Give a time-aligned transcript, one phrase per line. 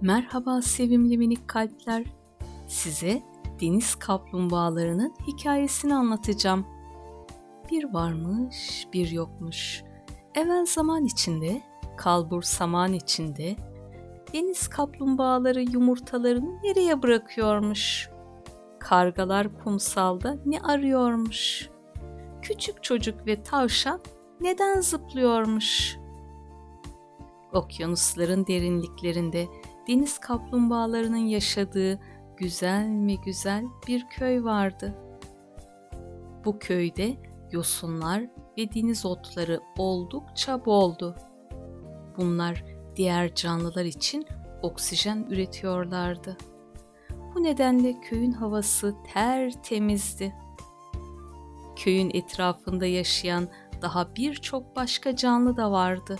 [0.00, 2.04] Merhaba sevimli minik kalpler.
[2.66, 3.22] Size
[3.60, 6.66] deniz kaplumbağalarının hikayesini anlatacağım.
[7.70, 9.82] Bir varmış, bir yokmuş.
[10.34, 11.62] Evvel zaman içinde,
[11.96, 13.56] kalbur saman içinde
[14.32, 18.10] deniz kaplumbağaları yumurtalarını nereye bırakıyormuş?
[18.80, 21.70] Kargalar kumsalda ne arıyormuş?
[22.42, 24.00] Küçük çocuk ve tavşan
[24.40, 25.96] neden zıplıyormuş?
[27.52, 29.46] Okyanusların derinliklerinde
[29.88, 31.98] deniz kaplumbağalarının yaşadığı
[32.36, 34.94] güzel mi güzel bir köy vardı.
[36.44, 37.16] Bu köyde
[37.52, 38.22] yosunlar
[38.58, 41.16] ve deniz otları oldukça boldu.
[42.16, 42.64] Bunlar
[42.96, 44.26] diğer canlılar için
[44.62, 46.36] oksijen üretiyorlardı.
[47.34, 50.34] Bu nedenle köyün havası tertemizdi.
[51.76, 53.48] Köyün etrafında yaşayan
[53.82, 56.18] daha birçok başka canlı da vardı.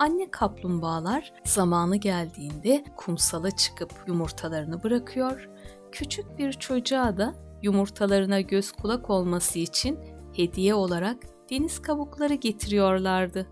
[0.00, 5.48] Anne kaplumbağalar zamanı geldiğinde kumsala çıkıp yumurtalarını bırakıyor,
[5.92, 9.98] küçük bir çocuğa da yumurtalarına göz kulak olması için
[10.32, 11.16] hediye olarak
[11.50, 13.46] deniz kabukları getiriyorlardı.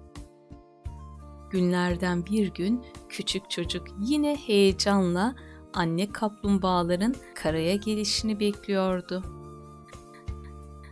[1.50, 5.34] Günlerden bir gün küçük çocuk yine heyecanla
[5.74, 9.22] anne kaplumbağaların karaya gelişini bekliyordu.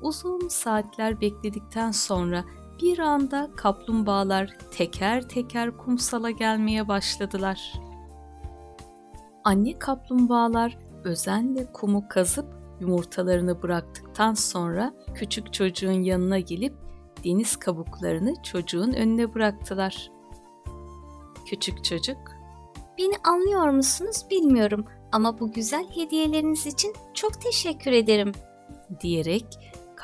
[0.03, 2.45] Uzun saatler bekledikten sonra
[2.83, 7.73] bir anda kaplumbağalar teker teker kumsala gelmeye başladılar.
[9.45, 12.47] Anne kaplumbağalar özenle kumu kazıp
[12.81, 16.75] yumurtalarını bıraktıktan sonra küçük çocuğun yanına gelip
[17.25, 20.11] deniz kabuklarını çocuğun önüne bıraktılar.
[21.47, 22.37] Küçük çocuk,
[22.99, 28.33] Beni anlıyor musunuz bilmiyorum ama bu güzel hediyeleriniz için çok teşekkür ederim.
[29.01, 29.47] diyerek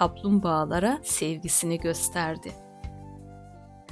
[0.03, 2.53] kaplumbağalara sevgisini gösterdi.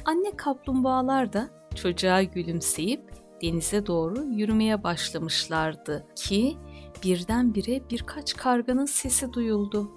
[0.05, 6.56] Anne kaplumbağalar da çocuğa gülümseyip denize doğru yürümeye başlamışlardı ki
[7.05, 9.91] birdenbire birkaç karganın sesi duyuldu.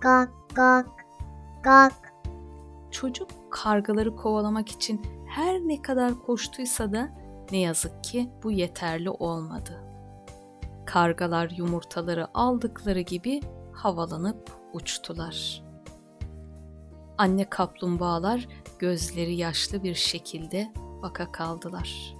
[0.00, 0.88] Gak gak
[1.62, 2.12] gak.
[2.90, 7.08] Çocuk kargaları kovalamak için her ne kadar koştuysa da
[7.52, 9.82] ne yazık ki bu yeterli olmadı.
[10.86, 13.40] Kargalar yumurtaları aldıkları gibi
[13.72, 15.62] havalanıp uçtular.
[17.18, 18.48] Anne kaplumbağalar
[18.78, 20.72] gözleri yaşlı bir şekilde
[21.02, 22.16] baka kaldılar.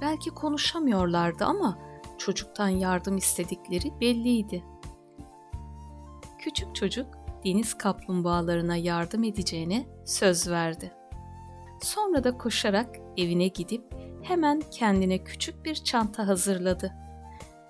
[0.00, 1.78] Belki konuşamıyorlardı ama
[2.18, 4.64] çocuktan yardım istedikleri belliydi.
[6.38, 7.06] Küçük çocuk
[7.44, 10.92] deniz kaplumbağalarına yardım edeceğine söz verdi.
[11.82, 13.84] Sonra da koşarak evine gidip
[14.22, 16.92] hemen kendine küçük bir çanta hazırladı.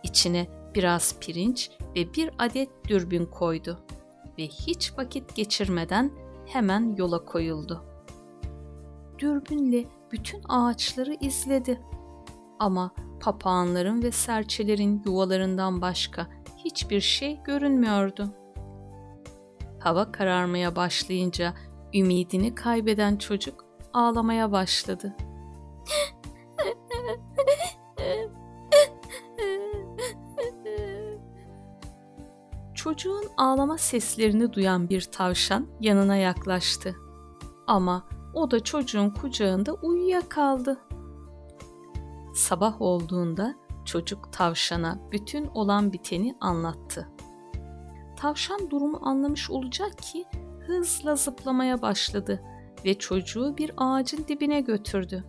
[0.03, 3.79] İçine biraz pirinç ve bir adet dürbün koydu
[4.39, 6.11] ve hiç vakit geçirmeden
[6.47, 7.85] hemen yola koyuldu.
[9.19, 11.81] Dürbünle bütün ağaçları izledi.
[12.59, 12.91] Ama
[13.21, 16.27] papağanların ve serçelerin yuvalarından başka
[16.65, 18.35] hiçbir şey görünmüyordu.
[19.79, 21.55] Hava kararmaya başlayınca
[21.95, 25.17] ümidini kaybeden çocuk ağlamaya başladı.
[33.37, 36.97] Ağlama seslerini duyan bir tavşan yanına yaklaştı.
[37.67, 40.81] Ama o da çocuğun kucağında uyuyakaldı.
[42.35, 43.55] Sabah olduğunda
[43.85, 47.09] çocuk tavşana bütün olan biteni anlattı.
[48.17, 50.25] Tavşan durumu anlamış olacak ki
[50.67, 52.43] hızla zıplamaya başladı
[52.85, 55.25] ve çocuğu bir ağacın dibine götürdü.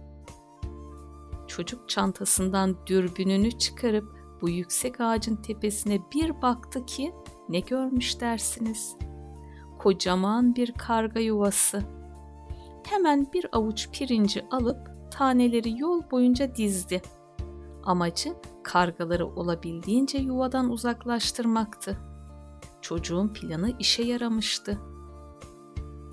[1.48, 7.14] Çocuk çantasından dürbününü çıkarıp bu yüksek ağacın tepesine bir baktı ki
[7.50, 8.96] ne görmüş dersiniz?
[9.78, 11.84] Kocaman bir karga yuvası.
[12.88, 14.78] Hemen bir avuç pirinci alıp
[15.12, 17.02] taneleri yol boyunca dizdi.
[17.84, 21.98] Amacı kargaları olabildiğince yuvadan uzaklaştırmaktı.
[22.82, 24.78] Çocuğun planı işe yaramıştı.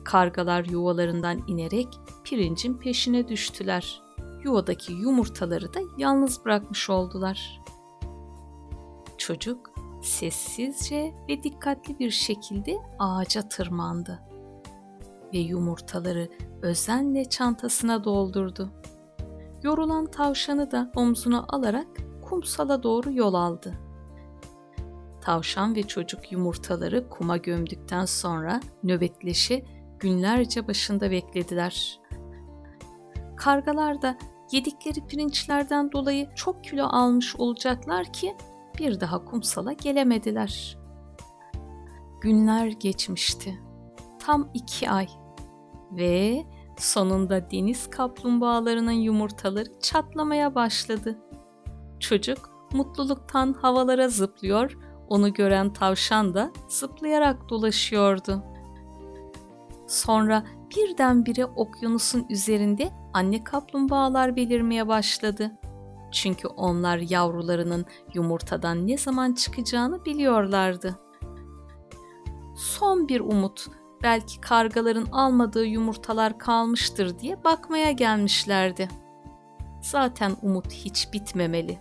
[0.04, 1.88] Kargalar yuvalarından inerek
[2.24, 4.02] pirincin peşine düştüler.
[4.44, 7.63] Yuvadaki yumurtaları da yalnız bırakmış oldular.
[9.24, 9.70] Çocuk
[10.02, 14.22] sessizce ve dikkatli bir şekilde ağaca tırmandı
[15.34, 16.28] ve yumurtaları
[16.62, 18.70] özenle çantasına doldurdu.
[19.62, 21.86] Yorulan tavşanı da omzuna alarak
[22.22, 23.74] kumsala doğru yol aldı.
[25.20, 29.64] Tavşan ve çocuk yumurtaları kuma gömdükten sonra nöbetleşi
[29.98, 32.00] günlerce başında beklediler.
[33.36, 34.18] Kargalar da
[34.52, 38.36] yedikleri pirinçlerden dolayı çok kilo almış olacaklar ki
[38.78, 40.78] bir daha kumsala gelemediler.
[42.20, 43.60] Günler geçmişti.
[44.18, 45.08] Tam iki ay
[45.92, 46.44] ve
[46.78, 51.18] Sonunda deniz kaplumbağalarının yumurtaları çatlamaya başladı.
[52.00, 54.78] Çocuk mutluluktan havalara zıplıyor,
[55.08, 58.42] onu gören tavşan da zıplayarak dolaşıyordu.
[59.86, 60.44] Sonra
[60.76, 65.52] birdenbire okyanusun üzerinde anne kaplumbağalar belirmeye başladı.
[66.14, 70.98] Çünkü onlar yavrularının yumurtadan ne zaman çıkacağını biliyorlardı.
[72.56, 73.66] Son bir umut,
[74.02, 78.88] belki kargaların almadığı yumurtalar kalmıştır diye bakmaya gelmişlerdi.
[79.82, 81.78] Zaten umut hiç bitmemeli.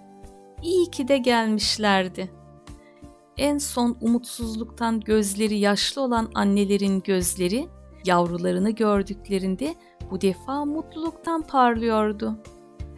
[0.62, 2.32] İyi ki de gelmişlerdi.
[3.38, 7.68] En son umutsuzluktan gözleri yaşlı olan annelerin gözleri
[8.06, 9.76] yavrularını gördüklerinde
[10.12, 12.38] bu defa mutluluktan parlıyordu.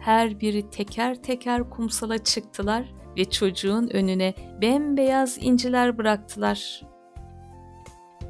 [0.06, 6.82] Her biri teker teker kumsala çıktılar ve çocuğun önüne bembeyaz inciler bıraktılar.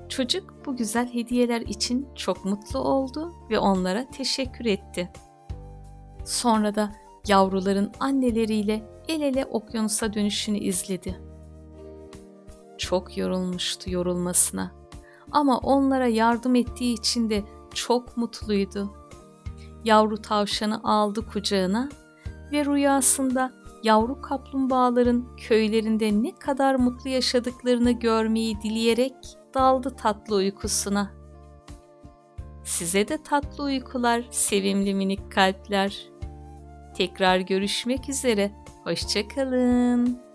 [0.09, 5.13] Çocuk bu güzel hediyeler için çok mutlu oldu ve onlara teşekkür etti.
[6.25, 6.93] Sonra da
[7.29, 11.21] yavruların anneleriyle el ele okyanusa dönüşünü izledi.
[12.79, 14.73] Çok yorulmuştu yorulmasına
[15.33, 17.43] ama onlara yardım ettiği için de
[17.75, 19.06] çok mutluydu.
[19.85, 21.89] Yavru tavşanı aldı kucağına
[22.53, 23.53] ve rüyasında
[23.83, 29.15] yavru kaplumbağaların köylerinde ne kadar mutlu yaşadıklarını görmeyi dileyerek
[29.55, 31.11] daldı tatlı uykusuna.
[32.65, 36.09] Size de tatlı uykular sevimli minik kalpler.
[36.97, 38.53] Tekrar görüşmek üzere.
[38.85, 40.26] Hoşçakalın.